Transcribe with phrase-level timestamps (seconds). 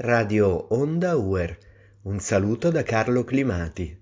[0.00, 1.58] Radio Onda UER.
[2.02, 3.98] Un saluto da Carlo Climati.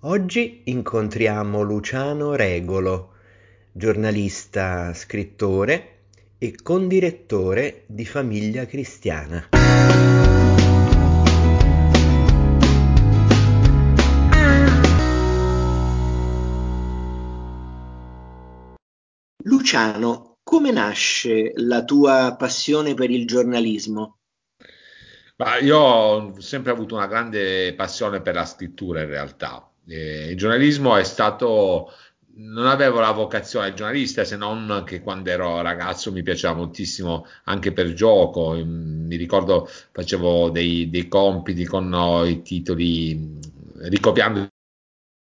[0.00, 3.12] Oggi incontriamo Luciano Regolo,
[3.70, 5.98] giornalista, scrittore
[6.36, 9.50] e condirettore di Famiglia Cristiana.
[19.44, 24.19] Luciano, come nasce la tua passione per il giornalismo?
[25.40, 29.66] Ma io ho sempre avuto una grande passione per la scrittura in realtà.
[29.88, 31.90] Eh, il giornalismo è stato,
[32.34, 37.72] non avevo la vocazione giornalista se non che quando ero ragazzo mi piaceva moltissimo anche
[37.72, 38.52] per gioco.
[38.54, 41.90] Mm, mi ricordo facevo dei, dei compiti con
[42.26, 43.38] i titoli
[43.84, 44.46] ricopiando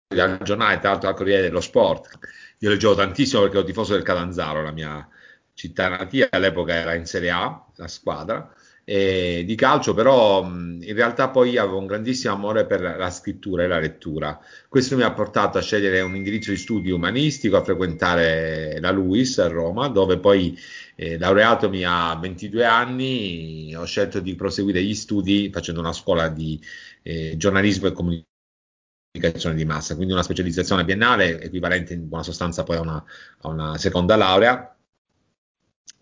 [0.08, 2.18] dal giornale, tra l'altro al Corriere dello Sport.
[2.60, 5.06] Io leggevo tantissimo perché ero tifoso del Catanzaro, la mia
[5.54, 8.56] città natia, all'epoca era in Serie A, la squadra
[8.90, 13.64] eh, di calcio, però mh, in realtà poi avevo un grandissimo amore per la scrittura
[13.64, 14.40] e la lettura.
[14.70, 19.40] Questo mi ha portato a scegliere un indirizzo di studio umanistico, a frequentare la LUIS
[19.40, 20.58] a Roma, dove poi
[20.96, 26.58] eh, laureatomi a 22 anni, ho scelto di proseguire gli studi facendo una scuola di
[27.04, 32.78] eh, giornalismo e comunicazione di massa, quindi una specializzazione biennale equivalente in buona sostanza poi
[32.78, 33.04] a una,
[33.42, 34.77] a una seconda laurea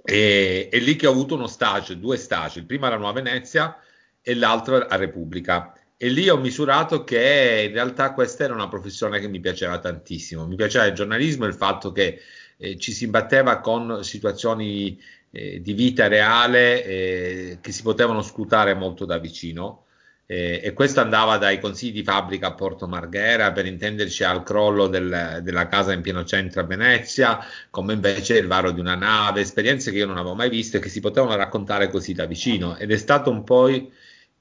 [0.06, 3.78] e, è lì che ho avuto uno stage, due stage, il primo alla Nuova Venezia
[4.22, 5.74] e l'altro a Repubblica.
[5.98, 10.46] E lì ho misurato che in realtà questa era una professione che mi piaceva tantissimo.
[10.46, 12.20] Mi piaceva il giornalismo e il fatto che
[12.58, 15.00] eh, ci si imbatteva con situazioni
[15.32, 19.85] eh, di vita reale eh, che si potevano scrutare molto da vicino
[20.28, 24.88] eh, e questo andava dai consigli di fabbrica a Porto Marghera, per intenderci al crollo
[24.88, 29.42] del, della casa in pieno centro a Venezia, come invece il varo di una nave,
[29.42, 32.76] esperienze che io non avevo mai visto e che si potevano raccontare così da vicino.
[32.78, 33.70] Ed è stato un po'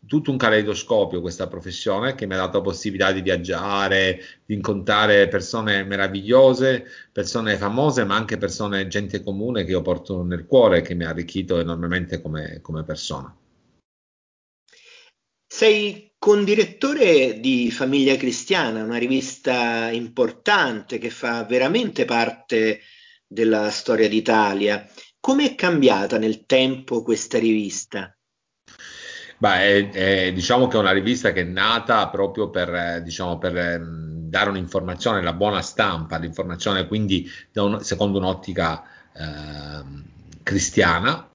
[0.07, 5.85] tutto un caleidoscopio questa professione che mi ha dato possibilità di viaggiare, di incontrare persone
[5.85, 10.95] meravigliose, persone famose, ma anche persone, gente comune che io porto nel cuore e che
[10.95, 13.35] mi ha arricchito enormemente come, come persona.
[15.57, 22.81] Sei condirettore di Famiglia Cristiana, una rivista importante che fa veramente parte
[23.25, 24.85] della storia d'Italia.
[25.21, 28.13] Come è cambiata nel tempo questa rivista?
[29.39, 33.57] Beh, è, è, diciamo che è una rivista che è nata proprio per, diciamo, per
[33.57, 38.83] ehm, dare un'informazione, la buona stampa, l'informazione quindi un, secondo un'ottica
[39.13, 39.85] eh,
[40.43, 41.31] cristiana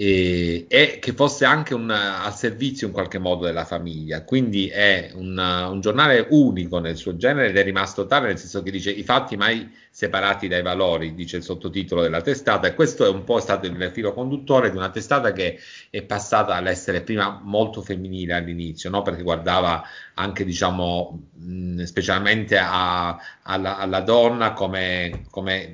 [0.00, 4.22] e, e che fosse anche un, al servizio in qualche modo della famiglia.
[4.22, 8.62] Quindi è un, un, giornale unico nel suo genere ed è rimasto tale nel senso
[8.62, 13.04] che dice i fatti mai separati dai valori, dice il sottotitolo della testata e questo
[13.04, 15.58] è un po' stato il filo conduttore di una testata che
[15.90, 19.02] è passata all'essere prima molto femminile all'inizio, no?
[19.02, 19.82] perché guardava
[20.14, 25.72] anche diciamo mh, specialmente a, alla, alla, donna come, come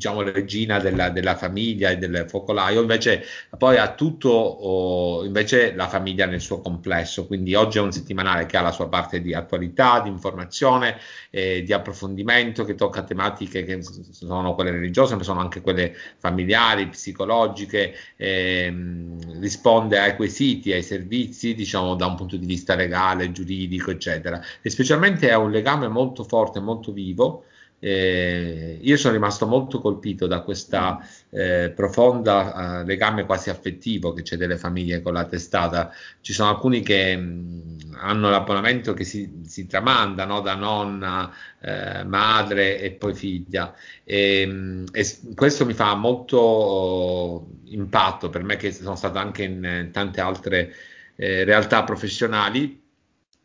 [0.00, 3.22] diciamo regina della, della, famiglia e del focolaio, invece
[3.58, 8.46] poi ha tutto oh, invece la famiglia nel suo complesso, quindi oggi è un settimanale
[8.46, 10.96] che ha la sua parte di attualità, di informazione,
[11.28, 16.88] eh, di approfondimento che tocca tematiche che sono quelle religiose, ma sono anche quelle familiari,
[16.88, 23.90] psicologiche, ehm, risponde ai quesiti, ai servizi, diciamo da un punto di vista legale, giuridico,
[23.90, 24.40] eccetera.
[24.62, 27.44] E specialmente ha un legame molto forte, molto vivo
[27.82, 34.22] eh, io sono rimasto molto colpito da questo eh, profondo eh, legame quasi affettivo che
[34.22, 35.90] c'è delle famiglie con la testata.
[36.20, 40.40] Ci sono alcuni che mh, mm, hanno l'abbonamento che si, si tramanda no?
[40.40, 43.74] da nonna, eh, madre e poi figlia.
[44.04, 49.18] E, mh, mm, e, questo mi fa molto oh, impatto per me che sono stato
[49.18, 50.74] anche in tante altre
[51.16, 52.79] eh, realtà professionali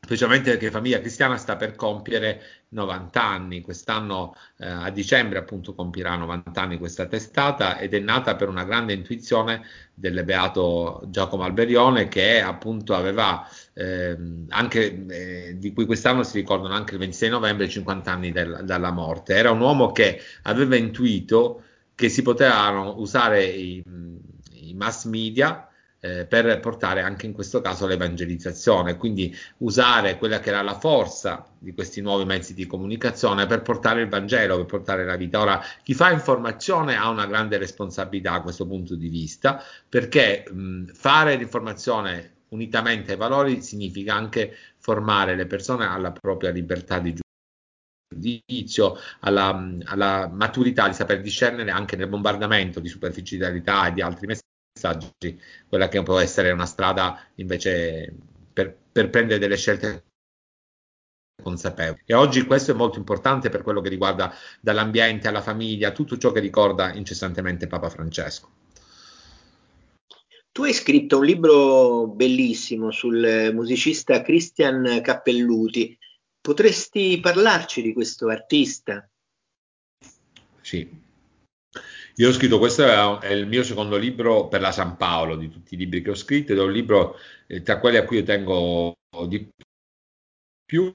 [0.06, 2.40] specialmente perché Famiglia Cristiana sta per compiere
[2.70, 8.36] 90 anni, quest'anno eh, a dicembre appunto compirà 90 anni questa testata ed è nata
[8.36, 9.64] per una grande intuizione
[9.96, 14.16] del beato Giacomo Alberione che appunto aveva eh,
[14.50, 18.92] anche eh, di cui quest'anno si ricordano anche il 26 novembre 50 anni del, dalla
[18.92, 19.34] morte.
[19.34, 21.64] Era un uomo che aveva intuito
[21.96, 23.84] che si potevano usare i,
[24.52, 25.68] i mass media
[26.06, 31.48] eh, per portare anche in questo caso l'evangelizzazione, quindi usare quella che era la forza
[31.58, 35.42] di questi nuovi mezzi di comunicazione per portare il Vangelo, per portare la vita.
[35.42, 40.92] Ora, chi fa informazione ha una grande responsabilità a questo punto di vista, perché mh,
[40.94, 47.16] fare l'informazione unitamente ai valori significa anche formare le persone alla propria libertà di
[48.08, 54.28] giudizio, alla, alla, maturità di saper discernere anche nel bombardamento di superficialità e di altri
[54.28, 54.54] messaggi
[54.86, 58.14] messaggi, quella che può essere una strada invece
[58.54, 60.04] per, per prendere delle scelte
[61.42, 62.02] consapevoli.
[62.06, 66.32] E oggi questo è molto importante per quello che riguarda dall'ambiente alla famiglia, tutto ciò
[66.32, 68.54] che ricorda incessantemente Papa Francesco.
[70.52, 75.98] Tu hai scritto un libro bellissimo sul musicista Christian Cappelluti.
[76.40, 79.06] Potresti parlarci di questo artista?
[80.62, 81.04] Sì.
[82.18, 85.74] Io ho scritto, questo è il mio secondo libro per la San Paolo, di tutti
[85.74, 87.18] i libri che ho scritto, ed è un libro
[87.48, 88.96] eh, tra quelli a cui io tengo
[89.28, 89.50] di
[90.64, 90.92] più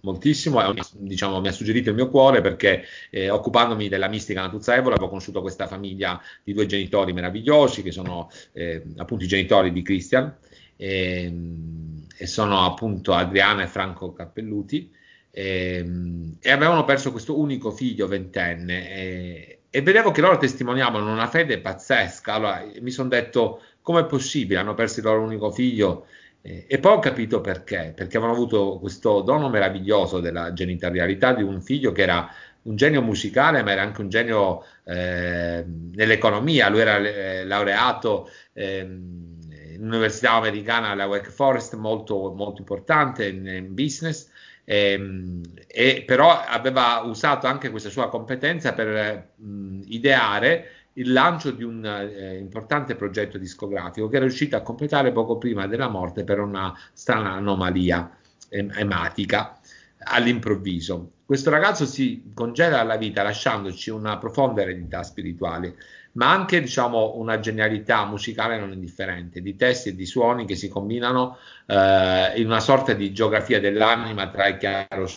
[0.00, 4.94] moltissimo, diciamo, mi ha suggerito il mio cuore perché eh, occupandomi della mistica Natuzza Evola
[4.94, 9.82] avevo conosciuto questa famiglia di due genitori meravigliosi che sono eh, appunto i genitori di
[9.82, 10.34] Christian
[10.76, 14.90] e, ehm, e, sono appunto Adriana e Franco Cappelluti
[15.30, 21.28] e, ehm, e avevano perso questo unico figlio ventenne e, vedevo che loro testimoniavano una
[21.28, 26.06] fede pazzesca allora mi sono detto com'è possibile hanno perso il loro unico figlio
[26.46, 31.60] e poi ho capito perché, perché avevano avuto questo dono meraviglioso della genitorialità di un
[31.60, 32.30] figlio che era
[32.62, 36.68] un genio musicale, ma era anche un genio eh, nell'economia.
[36.68, 43.46] Lui era eh, laureato eh, in un'università americana, la Wake Forest, molto, molto importante in,
[43.46, 44.30] in business.
[44.68, 51.62] Ehm, e, però aveva usato anche questa sua competenza per mh, ideare il lancio di
[51.62, 56.40] un eh, importante progetto discografico che era riuscito a completare poco prima della morte per
[56.40, 58.10] una strana anomalia
[58.48, 59.58] ematica
[59.98, 61.12] all'improvviso.
[61.24, 65.76] Questo ragazzo si congela alla vita lasciandoci una profonda eredità spirituale,
[66.16, 70.68] ma anche diciamo, una genialità musicale non indifferente, di testi e di suoni che si
[70.68, 75.08] combinano eh, in una sorta di geografia dell'anima tra il chiaro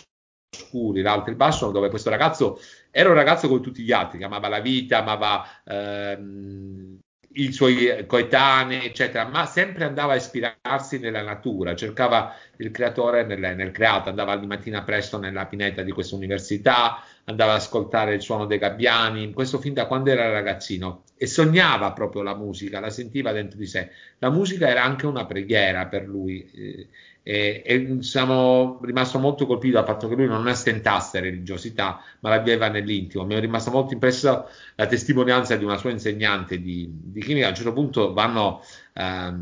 [0.51, 2.60] scuri, l'alto e il basso, dove questo ragazzo
[2.92, 7.00] era un ragazzo come tutti gli altri, che amava la vita, amava ehm,
[7.34, 13.56] i suoi coetanei, eccetera, ma sempre andava a ispirarsi nella natura, cercava il creatore nel,
[13.56, 18.21] nel creato, andava di mattina presto nella pineta di questa università, andava ad ascoltare il
[18.21, 22.89] suono dei gabbiani, questo fin da quando era ragazzino, e sognava proprio la musica, la
[22.89, 23.91] sentiva dentro di sé.
[24.17, 26.49] La musica era anche una preghiera per lui.
[26.53, 26.87] Eh,
[27.21, 32.69] e, e siamo rimasto molto colpiti dal fatto che lui non ostentasse religiosità, ma l'aveva
[32.69, 33.25] nell'intimo.
[33.25, 37.45] Mi è rimasta molto impressa la testimonianza di una sua insegnante di, di chimica.
[37.45, 39.33] A un certo punto vanno eh,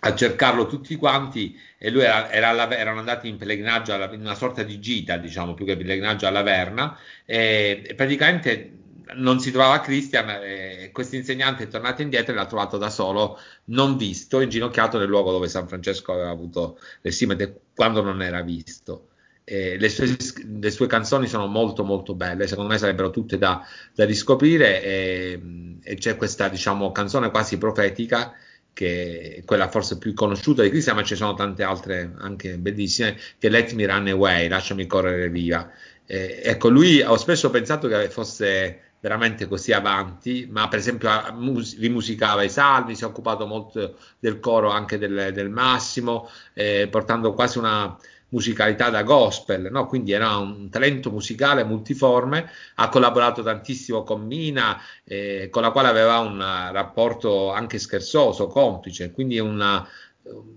[0.00, 4.20] a cercarlo tutti quanti e lui era, era alla, erano andati in pellegrinaggio, alla, in
[4.20, 8.72] una sorta di gita, diciamo, più che pellegrinaggio alla Verna, e, e praticamente
[9.14, 13.38] non si trovava Christian, eh, questo insegnante è tornato indietro e l'ha trovato da solo,
[13.66, 18.42] non visto, inginocchiato nel luogo dove San Francesco aveva avuto le stime quando non era
[18.42, 19.08] visto.
[19.48, 20.16] Le, sue,
[20.58, 23.64] le, sue, canzoni sono molto molto belle, secondo me sarebbero tutte da,
[23.94, 25.40] da riscoprire e,
[25.84, 28.34] e, c'è questa diciamo, canzone quasi profetica
[28.76, 33.16] che è quella forse più conosciuta di Cristian, ma ci sono tante altre anche bellissime,
[33.38, 35.70] che Let Me Run Away, lasciami correre via.
[36.04, 41.78] Eh, ecco, lui ho spesso pensato che fosse veramente così avanti, ma per esempio mus-
[41.78, 47.32] rimusicava i salmi, si è occupato molto del coro anche del, del Massimo, eh, portando
[47.32, 47.96] quasi una
[48.28, 49.86] musicalità da gospel, no?
[49.86, 55.88] quindi era un talento musicale multiforme, ha collaborato tantissimo con Mina, eh, con la quale
[55.88, 59.86] aveva un rapporto anche scherzoso, complice, quindi una,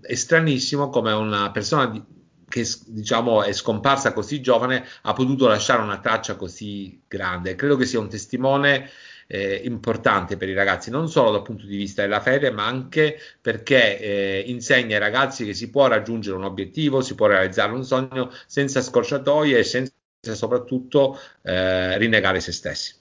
[0.02, 2.02] è stranissimo come una persona di,
[2.50, 7.56] che diciamo è scomparsa così giovane ha potuto lasciare una traccia così grande.
[7.56, 8.90] Credo che sia un testimone
[9.32, 13.20] eh, importante per i ragazzi, non solo dal punto di vista della fede, ma anche
[13.40, 17.86] perché eh, insegna ai ragazzi che si può raggiungere un obiettivo, si può realizzare un
[17.86, 19.94] sogno senza scorciatoie e senza
[20.34, 22.96] soprattutto eh, rinnegare se stessi.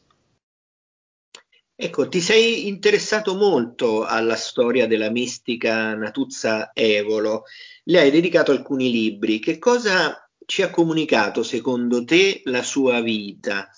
[1.74, 7.44] Ecco, ti sei interessato molto alla storia della mistica Natuzza Evolo,
[7.84, 9.38] le hai dedicato alcuni libri.
[9.38, 13.70] Che cosa ci ha comunicato secondo te la sua vita?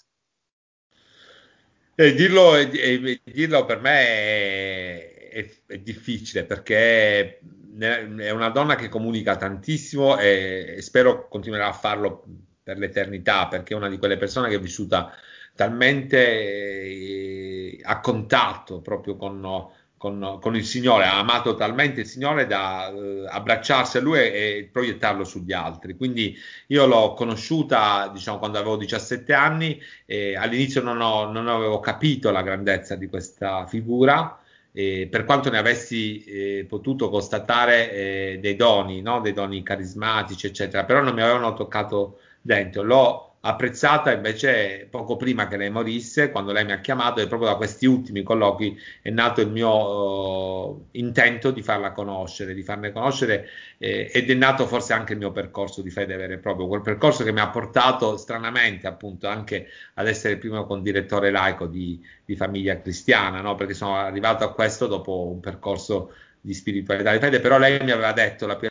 [2.00, 7.40] Eh, dirlo, eh, dirlo, per me è, è, è, difficile perché
[7.78, 12.24] è una donna che comunica tantissimo e, e spero continuerà a farlo
[12.62, 15.12] per l'eternità perché è una di quelle persone che è vissuta
[15.54, 19.68] talmente eh, a contatto proprio con,
[20.00, 24.22] con, con, il Signore, ha amato talmente il Signore da eh, abbracciarsi a Lui e,
[24.22, 25.94] e, proiettarlo sugli altri.
[25.94, 26.34] Quindi
[26.68, 32.30] io l'ho conosciuta diciamo, quando avevo 17 anni e all'inizio non, ho, non avevo capito
[32.30, 34.40] la grandezza di questa figura.
[34.72, 39.20] Eh, per quanto ne avessi eh, potuto constatare eh, dei doni, no?
[39.20, 42.82] dei doni carismatici, eccetera, però non mi avevano toccato dentro.
[42.82, 47.48] L'ho apprezzata invece poco prima che lei morisse, quando lei mi ha chiamato, e proprio
[47.48, 52.92] da questi ultimi colloqui è nato il mio uh, intento di farla conoscere, di farne
[52.92, 56.66] conoscere, eh, ed è nato forse anche il mio percorso di fede vero e proprio,
[56.66, 61.66] quel percorso che mi ha portato stranamente appunto anche ad essere il primo condirettore laico
[61.66, 63.54] di, di famiglia cristiana, no?
[63.54, 67.90] perché sono arrivato a questo dopo un percorso di spiritualità di fede, però lei mi
[67.90, 68.70] aveva detto la prima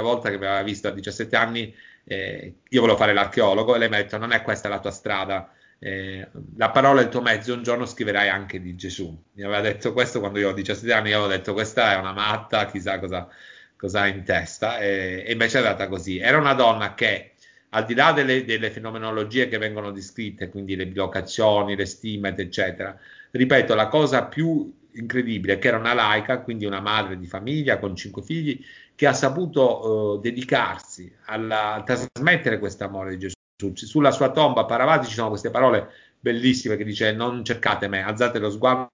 [0.00, 1.74] volta che mi aveva visto a 17 anni,
[2.08, 4.90] eh, io volevo fare l'archeologo e lei mi ha detto non è questa la tua
[4.90, 9.16] strada, eh, la parola è il tuo mezzo, un giorno scriverai anche di Gesù.
[9.34, 12.12] Mi aveva detto questo quando io ho 17 anni, io avevo detto questa è una
[12.12, 13.28] matta, chissà cosa,
[13.76, 16.18] cosa ha in testa, e, e invece è andata così.
[16.18, 17.32] Era una donna che
[17.70, 22.98] al di là delle, delle, fenomenologie che vengono descritte, quindi le bilocazioni, le stimate, eccetera,
[23.30, 27.78] ripeto, la cosa più incredibile è che era una laica, quindi una madre di famiglia
[27.78, 28.64] con cinque figli,
[28.98, 33.86] che ha saputo uh, dedicarsi alla, a trasmettere questo amore di Gesù.
[33.86, 35.88] Sulla sua tomba a Paravati ci sono queste parole
[36.18, 38.90] bellissime che dice non cercate me, alzate lo sguardo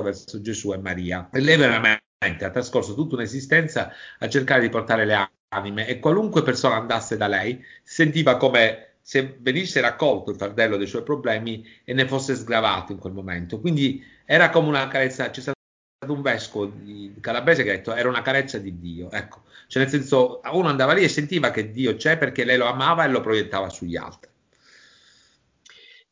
[0.00, 1.28] verso Gesù e Maria.
[1.32, 6.44] E lei veramente ha trascorso tutta un'esistenza a cercare di portare le anime e qualunque
[6.44, 11.94] persona andasse da lei sentiva come se venisse raccolto il fardello dei suoi problemi e
[11.94, 13.58] ne fosse sgravato in quel momento.
[13.58, 15.40] Quindi era come una carezza, c'è
[16.02, 19.82] stato un vescovo di calabrese che ha detto era una carezza di Dio, ecco, cioè
[19.82, 23.08] nel senso uno andava lì e sentiva che Dio c'è perché lei lo amava e
[23.08, 24.30] lo proiettava sugli altri.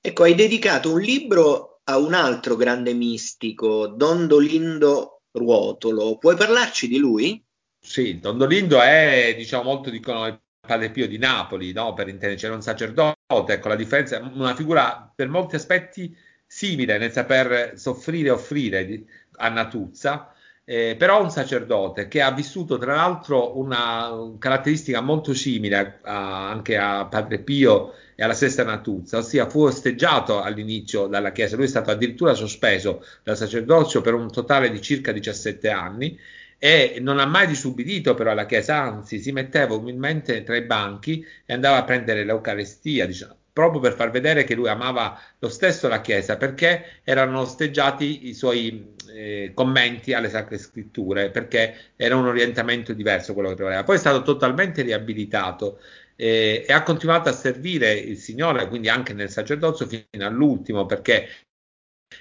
[0.00, 6.86] Ecco, hai dedicato un libro a un altro grande mistico, Don Dolindo Ruotolo, puoi parlarci
[6.86, 7.42] di lui?
[7.80, 11.92] Sì, Don Dolindo è, diciamo, molto dicono il Padre Pio di Napoli, no?
[11.94, 16.16] per intendere, c'era un sacerdote, ecco, la differenza una figura per molti aspetti
[16.46, 19.04] simile nel saper soffrire e offrire
[19.48, 20.32] Natuzza,
[20.64, 26.76] eh, però un sacerdote che ha vissuto tra l'altro una caratteristica molto simile a, anche
[26.76, 31.68] a Padre Pio e alla stessa Natuzza, ossia fu osteggiato all'inizio dalla Chiesa, lui è
[31.68, 36.18] stato addirittura sospeso dal sacerdozio per un totale di circa 17 anni
[36.62, 41.26] e non ha mai disubbidito però alla Chiesa, anzi si metteva umilmente tra i banchi
[41.46, 45.88] e andava a prendere l'Eucarestia, diciamo, proprio per far vedere che lui amava lo stesso
[45.88, 52.26] la Chiesa, perché erano osteggiati i suoi eh, commenti alle Sacre Scritture, perché era un
[52.26, 53.82] orientamento diverso quello che trovava.
[53.82, 55.80] Poi è stato totalmente riabilitato
[56.14, 61.26] eh, e ha continuato a servire il Signore, quindi anche nel sacerdozio fino all'ultimo, perché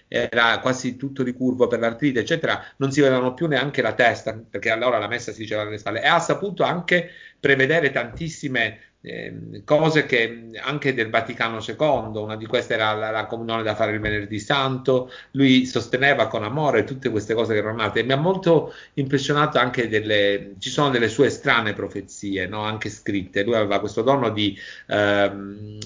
[0.07, 4.69] era quasi tutto ricurvo per l'artrite, eccetera, non si vedevano più neanche la testa, perché
[4.69, 10.05] allora la messa si diceva alle spalle, e ha saputo anche prevedere tantissime eh, cose
[10.05, 13.99] che anche del Vaticano II, una di queste era la, la, comunione da fare il
[13.99, 18.17] venerdì santo, lui sosteneva con amore tutte queste cose che erano nate e mi ha
[18.17, 22.63] molto impressionato anche delle, ci sono delle sue strane profezie, no?
[22.63, 24.57] anche scritte, lui aveva questo dono di...
[24.87, 25.77] Ehm,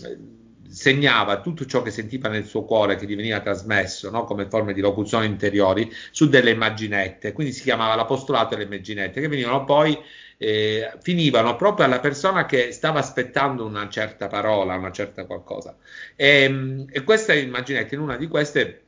[0.73, 4.23] segnava tutto ciò che sentiva nel suo cuore che gli veniva trasmesso no?
[4.23, 9.27] come forme di locuzioni interiori su delle immaginette, quindi si chiamava l'apostolato delle immaginette che
[9.27, 9.97] venivano poi
[10.37, 15.77] eh, finivano proprio alla persona che stava aspettando una certa parola, una certa qualcosa.
[16.15, 18.83] E, e questa immaginetta, in una di queste,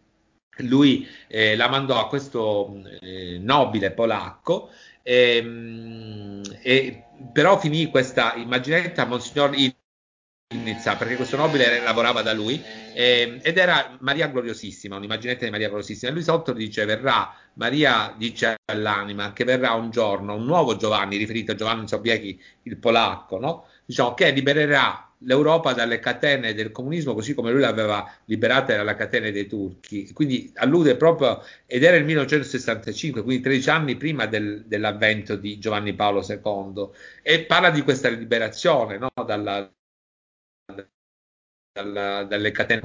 [0.58, 4.70] lui eh, la mandò a questo eh, nobile polacco.
[5.02, 9.54] E, e, però finì questa immaginetta Monsignor
[10.54, 12.62] Nizza, perché questo nobile lavorava da lui
[12.94, 16.12] eh, ed era Maria Gloriosissima, un'immaginetta di Maria Gloriosissima.
[16.12, 21.18] E lui sotto dice: Verrà Maria, dice all'anima, che verrà un giorno un nuovo Giovanni,
[21.18, 23.66] riferito a Giovanni Sobiechi, il polacco, no?
[23.86, 29.32] diciamo, che libererà l'Europa dalle catene del comunismo, così come lui l'aveva liberata dalle catene
[29.32, 30.14] dei turchi.
[30.14, 35.94] Quindi allude proprio, ed era il 1965, quindi 13 anni prima del, dell'avvento di Giovanni
[35.96, 36.90] Paolo II,
[37.24, 39.10] e parla di questa liberazione no?
[39.26, 39.68] dalla
[41.76, 42.82] dal, dalle catene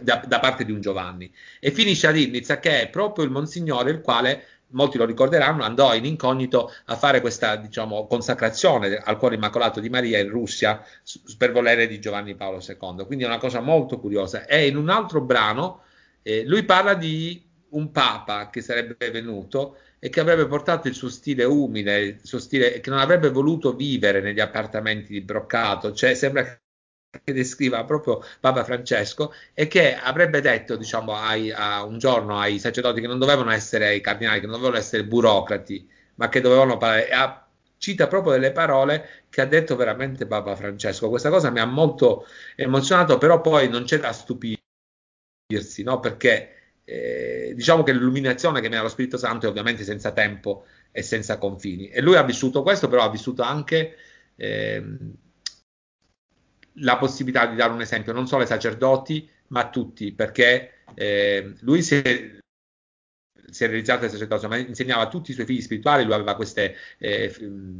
[0.00, 1.30] da, da, parte di un Giovanni.
[1.60, 5.92] E finisce ad Irnizza che è proprio il Monsignore il quale molti lo ricorderanno andò
[5.94, 10.80] in incognito a fare questa diciamo, consacrazione al cuore immacolato di Maria in Russia
[11.36, 14.46] per volere di Giovanni Paolo II quindi è una cosa molto curiosa.
[14.46, 15.82] E in un altro brano
[16.22, 21.10] eh, lui parla di un papa che sarebbe venuto e che avrebbe portato il suo
[21.10, 26.14] stile umile, il suo stile che non avrebbe voluto vivere negli appartamenti di broccato, cioè
[26.14, 26.58] sembra
[27.24, 33.00] descriva proprio Papa Francesco e che avrebbe detto diciamo ai, a un giorno ai sacerdoti
[33.00, 37.08] che non dovevano essere i cardinali, che non dovevano essere burocrati, ma che dovevano parlare.
[37.10, 37.44] A,
[37.78, 41.08] cita proprio delle parole che ha detto veramente Papa Francesco.
[41.08, 44.58] Questa cosa mi ha molto emozionato, però poi non c'è da stupirsi,
[45.82, 45.98] no?
[45.98, 50.66] perché eh, diciamo che l'illuminazione che mi ha lo Spirito Santo è ovviamente senza tempo
[50.92, 51.88] e senza confini.
[51.88, 53.96] E lui ha vissuto questo, però ha vissuto anche...
[54.36, 54.84] Eh,
[56.74, 61.54] la possibilità di dare un esempio non solo ai sacerdoti, ma a tutti, perché eh,
[61.60, 62.38] lui si è,
[63.50, 66.36] si è realizzato il sacerdozio, ma insegnava a tutti i suoi figli spirituali, lui aveva
[66.36, 67.34] queste, eh,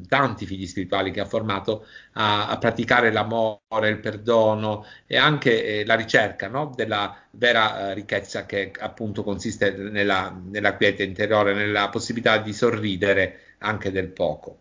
[0.08, 5.84] tanti figli spirituali che ha formato a, a praticare l'amore, il perdono e anche eh,
[5.84, 6.72] la ricerca no?
[6.74, 13.54] della vera eh, ricchezza che appunto consiste nella, nella quiete interiore, nella possibilità di sorridere
[13.58, 14.58] anche del poco.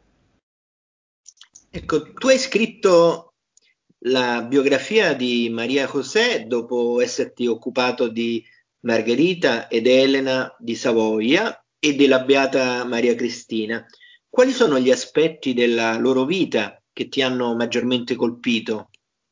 [1.71, 3.28] Ecco, tu hai scritto
[4.03, 8.43] la biografia di Maria José dopo esserti occupato di
[8.81, 13.85] Margherita ed Elena di Savoia e della Beata Maria Cristina.
[14.29, 18.89] Quali sono gli aspetti della loro vita che ti hanno maggiormente colpito?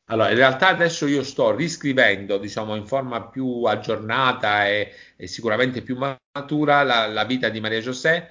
[0.09, 5.81] Allora, in realtà adesso io sto riscrivendo, diciamo, in forma più aggiornata e, e sicuramente
[5.81, 8.29] più matura la, la, vita di Maria José,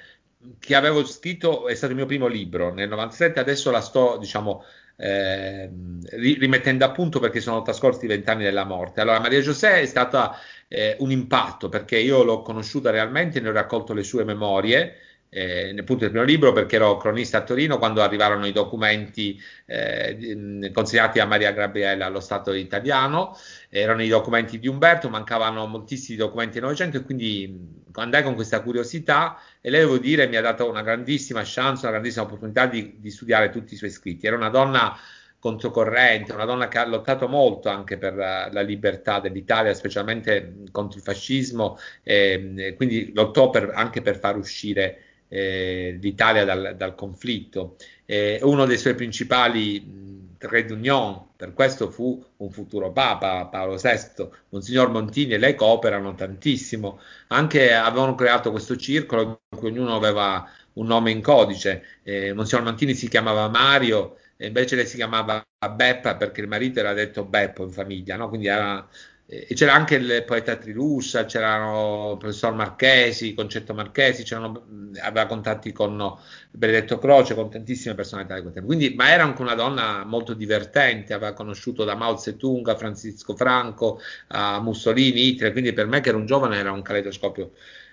[0.59, 4.65] che avevo scritto, è stato il mio primo libro nel 97, adesso la sto, diciamo,
[4.97, 5.71] eh,
[6.11, 9.01] rimettendo a punto perché sono trascorsi vent'anni dalla morte.
[9.01, 10.37] Allora, Maria José è stata
[10.69, 14.97] eh, un impatto perché io l'ho conosciuta realmente, ne ho raccolto le sue memorie.
[15.29, 20.71] Eh, appunto il primo libro perché ero cronista a Torino quando arrivarono i documenti eh,
[20.73, 23.37] consegnati a Maria Gabriella allo Stato italiano,
[23.69, 28.63] erano i documenti di Umberto, mancavano moltissimi documenti del Novecento e quindi andai con questa
[28.63, 32.97] curiosità e lei devo dire mi ha dato una grandissima chance, una grandissima opportunità di,
[32.99, 34.27] di studiare tutti i suoi scritti.
[34.27, 34.97] Era una donna
[35.39, 40.99] controcorrente, una donna che ha lottato molto anche per la, la libertà dell'Italia, specialmente contro
[40.99, 47.77] il fascismo, e, quindi lottò per, anche per far uscire eh, l'Italia dal, dal conflitto.
[48.05, 54.29] Eh, uno dei suoi principali trade union, per questo fu un futuro Papa, Paolo VI,
[54.51, 60.49] Monsignor Montini e lei cooperano tantissimo, anche avevano creato questo circolo in cui ognuno aveva
[60.75, 66.17] un nome in codice, eh, Monsignor Montini si chiamava Mario, invece lei si chiamava Beppa
[66.17, 68.29] perché il marito era detto Beppo in famiglia, no?
[68.29, 68.87] quindi era,
[69.29, 76.17] e c'era anche il poeta Trilussa, c'erano il professor Marchesi, Concetto Marchesi, aveva contatti con
[76.53, 78.69] Benedetto Croce, con tantissime personalità di quel tempo.
[78.69, 83.35] Quindi, ma era anche una donna molto divertente, aveva conosciuto da Mao Zedong a Francisco
[83.35, 87.51] Franco, a Mussolini, Hitler, quindi per me che ero un giovane era un caleidoscopio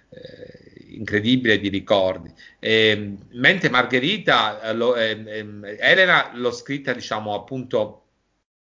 [0.10, 2.32] eh, incredibile di ricordi.
[2.60, 8.03] E, mentre Margherita, eh, lo, eh, eh, Elena l'ho scritta diciamo appunto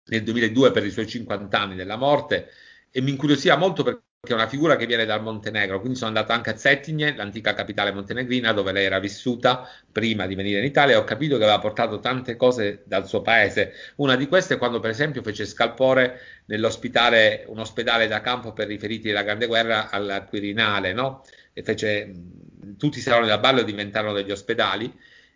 [0.07, 2.51] nel 2002 per i suoi 50 anni della morte
[2.91, 6.31] e mi incuriosiva molto perché è una figura che viene dal Montenegro, quindi sono andato
[6.31, 10.95] anche a Cetinje, l'antica capitale montenegrina, dove lei era vissuta prima di venire in Italia
[10.95, 13.73] e ho capito che aveva portato tante cose dal suo paese.
[13.97, 18.71] Una di queste è quando, per esempio, fece scalpore nell'ospitare un ospedale da campo per
[18.71, 21.25] i feriti della Grande Guerra al Quirinale, no?
[21.53, 22.13] e fece,
[22.79, 24.93] tutti i saloni da ballo diventarono degli ospedali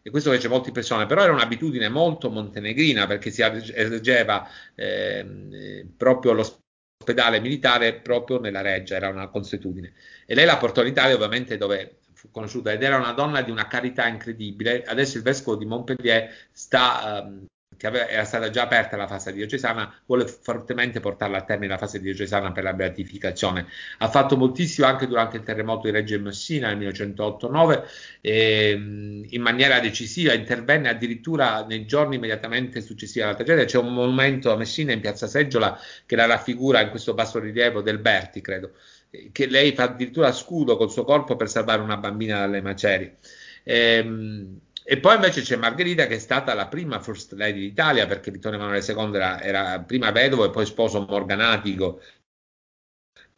[0.06, 6.32] e questo fece molte persone, però era un'abitudine molto montenegrina perché si ergeva eh, proprio
[6.32, 9.94] l'ospedale militare proprio nella reggia, era una consuetudine.
[10.24, 13.50] E lei la portò in Italia ovviamente dove fu conosciuta ed era una donna di
[13.50, 14.84] una carità incredibile.
[14.84, 17.44] Adesso il vescovo di Montpellier sta um,
[17.76, 21.78] che aveva, era stata già aperta la fase diocesana, vuole fortemente portarla a termine la
[21.78, 23.66] fase diocesana per la beatificazione.
[23.98, 27.84] Ha fatto moltissimo anche durante il terremoto di Reggio Messina nel 1908-9,
[28.20, 33.64] ehm, in maniera decisiva, intervenne addirittura nei giorni immediatamente successivi alla tragedia.
[33.64, 37.82] C'è un monumento a Messina in piazza Seggiola che la raffigura in questo basso rilievo
[37.82, 38.72] del Berti, credo,
[39.32, 43.16] che lei fa addirittura scudo col suo corpo per salvare una bambina dalle macerie.
[43.64, 48.30] Ehm, e poi invece c'è Margherita che è stata la prima First Lady d'Italia perché
[48.30, 52.00] Vittorio Emanuele II era, prima vedovo e poi sposo morganatico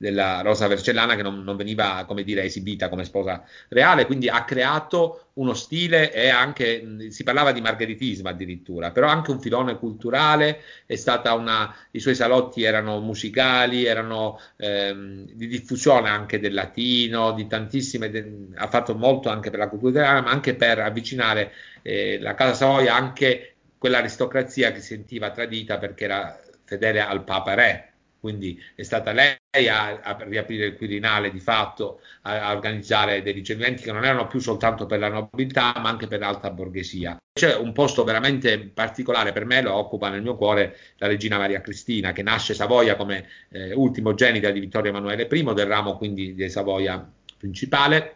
[0.00, 4.44] della Rosa Vercellana che non, non, veniva, come dire, esibita come sposa reale, quindi ha
[4.44, 10.62] creato uno stile e anche, si parlava di margheritismo addirittura, però anche un filone culturale,
[10.86, 17.32] è stata una, i suoi salotti erano musicali, erano ehm, di diffusione anche del latino,
[17.32, 21.52] di tantissime, de, ha fatto molto anche per la cultura italiana, ma anche per avvicinare
[21.82, 27.54] eh, la Casa Savoia anche quell'aristocrazia che si sentiva tradita perché era fedele al Papa
[27.54, 27.87] Re,
[28.20, 29.36] quindi è stata lei
[29.68, 34.26] a, a riaprire il Quirinale di fatto, a, a, organizzare dei ricevimenti che non erano
[34.26, 37.16] più soltanto per la nobiltà, ma anche per l'alta borghesia.
[37.32, 41.60] C'è un posto veramente particolare per me, lo occupa nel mio cuore la regina Maria
[41.60, 46.48] Cristina, che nasce Savoia come eh, ultimogenita di Vittorio Emanuele I, del ramo quindi di
[46.48, 48.14] Savoia principale.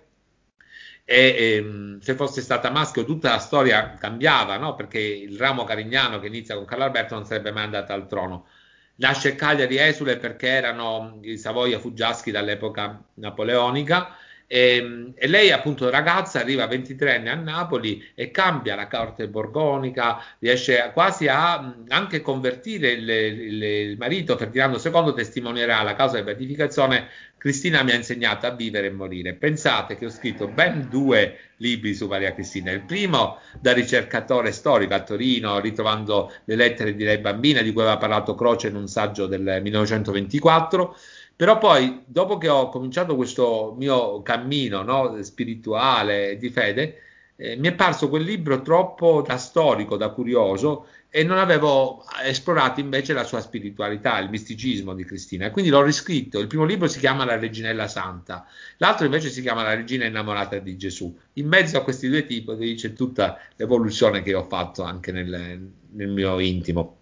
[1.05, 4.75] E ehm, se fosse stata maschio tutta la storia cambiava, no?
[4.75, 8.47] perché il ramo carignano che inizia con Carlo Alberto non sarebbe mai andato al trono
[8.97, 14.17] Nasce Cagliari esule perché erano i Savoia fuggiaschi dall'epoca napoleonica
[14.55, 19.27] E, e, lei, appunto, ragazza, arriva a 23 anni a Napoli e cambia la corte
[19.27, 26.19] borgonica, riesce quasi a anche convertire il, il, il marito Ferdinando II, testimonierà la causa
[26.19, 27.09] di beatificazione.
[27.43, 29.35] Cristina mi ha insegnato a vivere e morire.
[29.35, 32.71] Pensate che ho scritto ben due libri su Maria Cristina.
[32.71, 37.81] Il primo da ricercatore storico a Torino, ritrovando le lettere di lei bambina, di cui
[37.81, 40.97] aveva parlato Croce in un saggio del 1924
[41.35, 46.99] però poi, dopo che ho cominciato questo mio cammino no, spirituale di fede,
[47.43, 52.79] eh, mi è parso quel libro troppo da storico, da curioso e non avevo esplorato
[52.79, 55.51] invece la sua spiritualità, il misticismo di Cristina.
[55.51, 56.39] Quindi l'ho riscritto.
[56.39, 60.57] Il primo libro si chiama La Reginella Santa, l'altro invece si chiama La Regina Innamorata
[60.59, 61.19] di Gesù.
[61.35, 66.09] In mezzo a questi due titoli c'è tutta l'evoluzione che ho fatto anche nel, nel
[66.09, 66.99] mio intimo.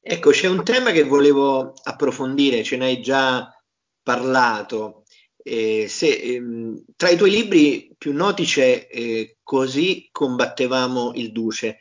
[0.00, 3.52] Ecco, c'è un tema che volevo approfondire, ce ne hai già
[4.02, 5.01] parlato.
[5.42, 11.78] Eh, se, ehm, tra i tuoi libri più noti c'è eh, Così combattevamo il Duce.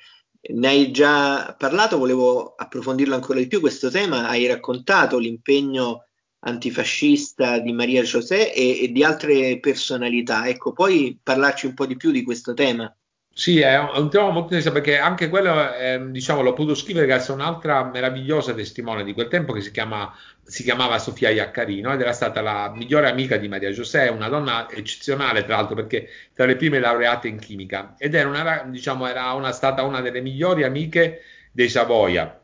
[0.53, 4.27] Ne hai già parlato, volevo approfondirlo ancora di più questo tema.
[4.27, 6.07] Hai raccontato l'impegno
[6.39, 10.47] antifascista di Maria José e, e di altre personalità.
[10.47, 12.93] Ecco, puoi parlarci un po' di più di questo tema?
[13.33, 17.33] Sì, è un, tema molto interessante perché anche quello, eh, diciamo, l'ho potuto scrivere grazie
[17.33, 20.13] a un'altra meravigliosa testimone di quel tempo che si, chiama,
[20.43, 24.69] si chiamava Sofia Iaccarino ed era stata la migliore amica di Maria José, una donna
[24.69, 27.95] eccezionale tra l'altro perché tra le prime laureate in chimica.
[27.97, 32.40] Ed era, una, diciamo, era una, stata una delle migliori amiche dei Savoia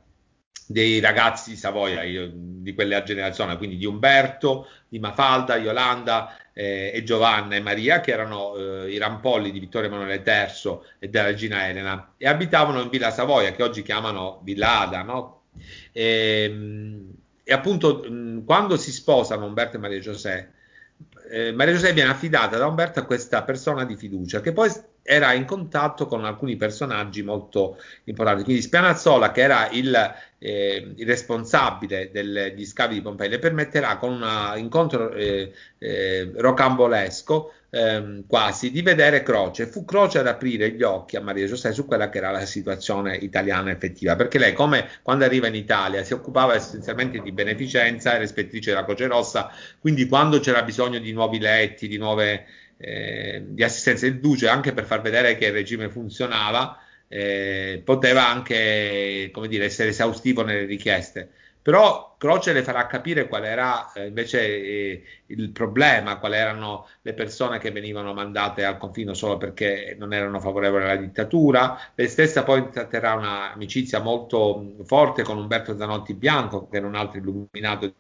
[0.68, 6.92] dei ragazzi di Savoia, io, di quella generazione, quindi di Umberto, di Mafalda, Yolanda eh,
[6.94, 11.26] e Giovanna e Maria, che erano eh, i rampolli di Vittorio Emanuele III e della
[11.26, 15.38] regina Elena, e abitavano in Villa Savoia, che oggi chiamano Villa Ada, no?
[15.92, 17.12] e, ehm,
[17.44, 20.56] e, appunto mh, quando si sposano Umberto e Maria Giuseppe,
[21.30, 24.70] eh, Maria Giuseppe viene affidata da Umberto a questa persona di fiducia, che poi
[25.10, 28.43] era in contatto con alcuni personaggi molto importanti.
[28.43, 29.96] Quindi Spianazzola, che era il,
[30.38, 37.54] eh, il responsabile degli scavi di Pompei, le permetterà con un incontro eh, eh, rocambolesco
[37.70, 39.65] ehm, quasi di vedere Croce.
[39.67, 43.15] Fu Croce ad aprire gli occhi a Maria Giuseppe su quella che era la situazione
[43.15, 48.24] italiana effettiva, perché lei, come quando arriva in Italia, si occupava essenzialmente di beneficenza, era
[48.24, 52.46] ispettrice della Croce Rossa, quindi quando c'era bisogno di nuovi letti, di nuove
[52.78, 58.28] eh, di assistenza del Duce anche per far vedere che il regime funzionava, eh, poteva
[58.28, 61.32] anche dire, essere esaustivo nelle richieste.
[61.68, 67.13] Però Croce le farà capire qual era eh, invece eh, il problema, quali erano le
[67.13, 71.78] persone che venivano mandate al confino solo perché non erano favorevoli alla dittatura.
[71.94, 77.20] Lei stessa poi intratterrà un'amicizia molto forte con Umberto Zanotti Bianco, che era un altro
[77.20, 77.94] illuminato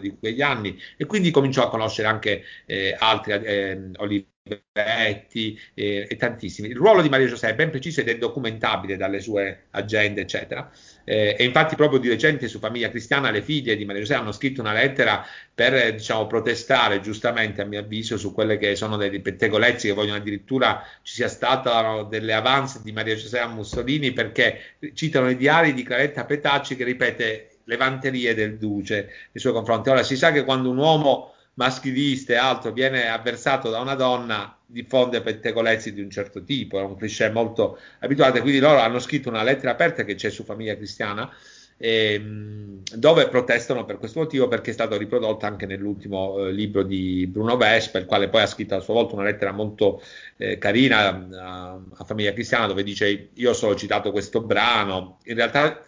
[0.00, 6.16] di quegli anni e quindi cominciò a conoscere anche eh, altri eh, Olivetti eh, e
[6.16, 6.68] tantissimi.
[6.68, 10.70] Il ruolo di Maria Giuseppe è ben preciso ed è documentabile dalle sue agende, eccetera.
[11.04, 14.32] Eh, e infatti proprio di recente su Famiglia Cristiana le figlie di Maria Giuseppe hanno
[14.32, 15.24] scritto una lettera
[15.54, 20.16] per diciamo, protestare giustamente a mio avviso su quelle che sono dei pettegolezzi che vogliono
[20.16, 25.74] addirittura ci sia stata delle avance di Maria Giuseppe a Mussolini perché citano i diari
[25.74, 28.94] di Claretta Petacci che ripete le vanterie del duce
[29.32, 29.90] nei suoi confronti.
[29.90, 34.56] Ora si sa che quando un uomo maschilista e altro viene avversato da una donna
[34.64, 39.28] diffonde pettegolezzi di un certo tipo, è un cliché molto abituale, quindi loro hanno scritto
[39.28, 41.30] una lettera aperta che c'è su Famiglia Cristiana
[41.76, 47.26] ehm, dove protestano per questo motivo perché è stato riprodotto anche nell'ultimo eh, libro di
[47.26, 50.00] Bruno Vespa, il quale poi ha scritto a sua volta una lettera molto
[50.36, 55.34] eh, carina a, a Famiglia Cristiana dove dice io ho solo citato questo brano, in
[55.34, 55.84] realtà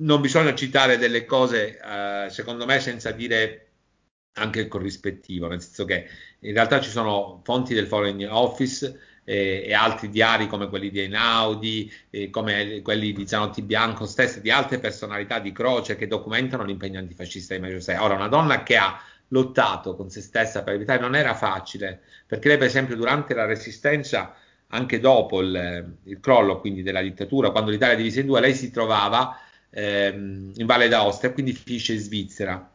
[0.00, 3.66] non bisogna citare delle cose, eh, secondo me, senza dire
[4.34, 6.06] anche il corrispettivo, nel senso che
[6.40, 11.00] in realtà ci sono fonti del Foreign Office eh, e altri diari come quelli di
[11.00, 16.64] Einaudi, eh, come quelli di Zanotti Bianco stessi, di altre personalità di Croce che documentano
[16.64, 17.96] l'impegno antifascista di Maria José.
[17.96, 22.48] Ora, una donna che ha lottato con se stessa per l'Italia non era facile, perché
[22.48, 24.34] lei per esempio durante la resistenza,
[24.68, 28.54] anche dopo il, il crollo quindi della dittatura, quando l'Italia è divisa in due, lei
[28.54, 29.36] si trovava
[29.70, 32.70] ehm, in Valle d'Aosta quindi finisce in Svizzera.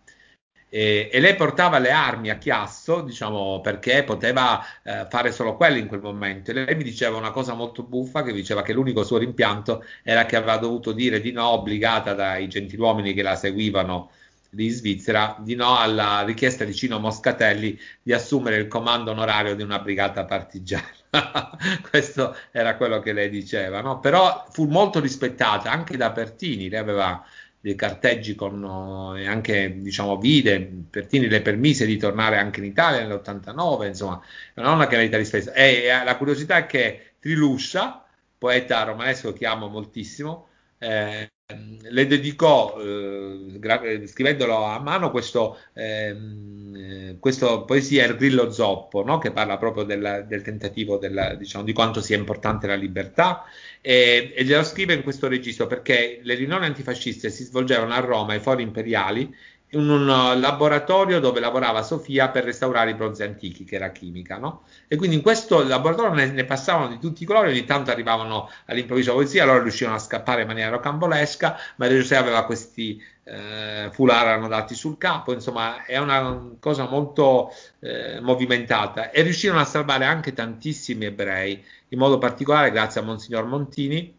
[0.67, 5.77] E, e, lei portava le armi a Chiasso, diciamo, perché poteva eh, fare solo quello
[5.77, 6.51] in quel momento.
[6.51, 10.25] E lei mi diceva una cosa molto buffa, che diceva che l'unico suo rimpianto era
[10.25, 14.11] che aveva dovuto dire di no, obbligata dai gentiluomini che la seguivano
[14.55, 19.61] di Svizzera, di no alla richiesta di Cino Moscatelli di assumere il comando onorario di
[19.61, 20.87] una brigata partigiana.
[21.87, 23.99] Questo era quello che lei diceva, no?
[23.99, 27.23] però fu molto rispettata anche da Pertini, lei aveva
[27.59, 33.03] dei carteggi con e anche diciamo vide Pertini le permise di tornare anche in Italia
[33.03, 34.21] nell'89 insomma
[34.53, 38.05] è una che merita rispetto e la curiosità è che Triluscia
[38.37, 47.19] poeta romanesco che amo moltissimo eh, le dedicò, eh, gra- scrivendolo a mano, questo, ehm,
[47.19, 49.19] questo poesia Il grillo zoppo, no?
[49.19, 53.43] che parla proprio del, del tentativo del, diciamo, di quanto sia importante la libertà,
[53.79, 58.33] e, e glielo scrive in questo registro perché le riunioni antifasciste si svolgevano a Roma
[58.33, 59.31] ai fori imperiali
[59.75, 64.37] in un uh, laboratorio dove lavorava Sofia per restaurare i bronzi antichi, che era chimica,
[64.37, 64.63] no?
[64.87, 68.49] E quindi in questo laboratorio ne, ne passavano di tutti i colori, ogni tanto arrivavano
[68.65, 74.27] all'improvviso polizia, allora riuscivano a scappare in maniera rocambolesca, Maria Giuseppe aveva questi eh, foulard
[74.27, 80.33] annodati sul capo, insomma è una cosa molto eh, movimentata e riuscirono a salvare anche
[80.33, 84.14] tantissimi ebrei, in modo particolare grazie a Monsignor Montini,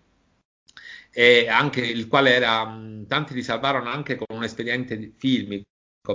[1.19, 5.65] e anche il quale era, tanti li salvarono anche con un espediente filmico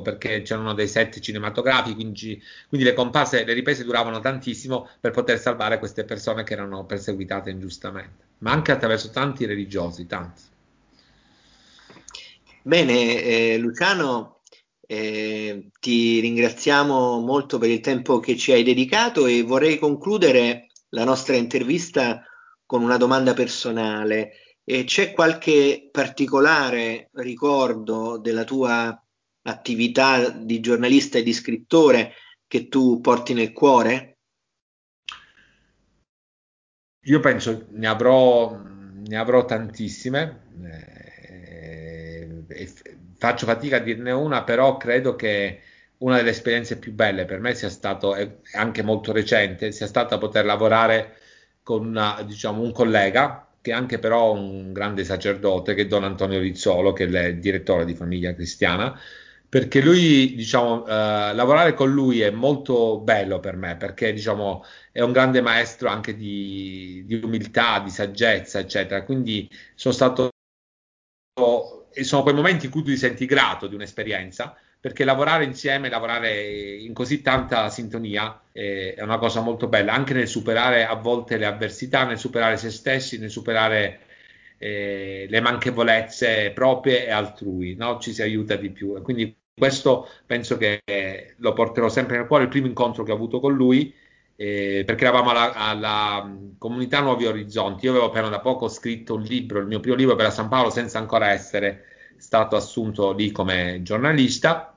[0.04, 5.40] perché c'erano dei set cinematografici, quindi, quindi, le comparse, le riprese duravano tantissimo per poter
[5.40, 10.44] salvare queste persone che erano perseguitate ingiustamente, ma anche attraverso tanti religiosi, tanti.
[12.62, 14.42] Bene, eh, Luciano,
[14.86, 21.06] eh, ti ringraziamo molto per il tempo che ci hai dedicato e vorrei concludere la
[21.06, 22.24] nostra intervista
[22.68, 24.34] con una domanda personale.
[24.63, 29.04] E c'è qualche particolare ricordo della tua
[29.43, 32.13] attività di giornalista e di scrittore
[32.47, 34.17] che tu porti nel cuore?
[37.06, 40.50] Io penso ne avrò, ne avrò tantissime.
[40.63, 42.43] Eh,
[43.17, 45.62] faccio fatica a dirne una, però credo che
[46.00, 48.15] una delle esperienze più belle per me sia stato,
[48.54, 51.17] anche molto recente, sia stata poter lavorare
[51.63, 56.04] con una, diciamo, un collega che è anche però un grande sacerdote, che è Don
[56.04, 59.00] Antonio Rizzolo, che è il direttore di Famiglia Cristiana,
[59.47, 65.02] perché lui, diciamo, eh, lavorare con lui è molto bello per me, perché, diciamo, è
[65.02, 69.04] un grande maestro anche di, di umiltà, di saggezza, eccetera.
[69.04, 70.30] Quindi sono stato,
[72.02, 76.41] sono quei momenti in cui tu ti senti grato di un'esperienza, perché lavorare insieme, lavorare
[76.41, 81.38] in così tanta sintonia eh, è una cosa molto bella, anche nel superare a volte
[81.38, 84.00] le avversità, nel superare se stessi, nel superare
[84.58, 88.00] eh, le manchevolezze proprie e altrui, no?
[88.00, 88.96] ci si aiuta di più.
[88.98, 90.82] E quindi questo penso che
[91.38, 93.94] lo porterò sempre nel cuore, il primo incontro che ho avuto con lui,
[94.36, 97.86] eh, perché eravamo alla, alla, comunità Nuovi Orizzonti.
[97.86, 100.48] Io avevo appena da poco scritto un libro, il mio primo libro per la San
[100.48, 101.86] Paolo, senza ancora essere
[102.17, 104.71] stato assunto lì come giornalista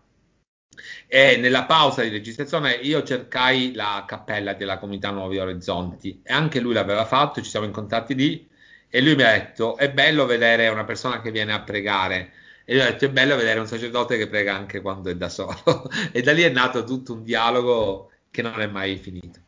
[1.07, 6.61] e nella pausa di registrazione io cercai la cappella della comunità Nuovi Orizzonti e anche
[6.61, 8.49] lui l'aveva fatto, ci siamo incontrati lì
[8.89, 12.33] e lui mi ha detto è bello vedere una persona che viene a pregare
[12.65, 15.29] e io ho detto è bello vedere un sacerdote che prega anche quando è da
[15.29, 19.41] solo e da lì è nato tutto un dialogo che non è mai finito.